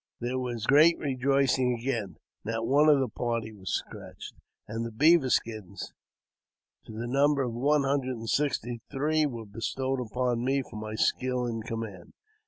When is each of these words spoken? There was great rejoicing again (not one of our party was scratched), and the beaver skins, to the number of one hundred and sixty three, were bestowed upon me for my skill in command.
There 0.19 0.39
was 0.39 0.65
great 0.65 0.97
rejoicing 0.97 1.75
again 1.79 2.15
(not 2.43 2.65
one 2.65 2.89
of 2.89 2.99
our 2.99 3.07
party 3.07 3.53
was 3.53 3.71
scratched), 3.71 4.33
and 4.67 4.83
the 4.83 4.89
beaver 4.91 5.29
skins, 5.29 5.93
to 6.85 6.91
the 6.97 7.05
number 7.05 7.43
of 7.43 7.53
one 7.53 7.83
hundred 7.83 8.15
and 8.17 8.27
sixty 8.27 8.81
three, 8.91 9.27
were 9.27 9.45
bestowed 9.45 10.01
upon 10.01 10.43
me 10.43 10.63
for 10.63 10.77
my 10.77 10.95
skill 10.95 11.45
in 11.45 11.61
command. 11.61 12.13